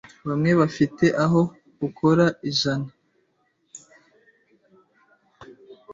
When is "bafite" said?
0.59-1.05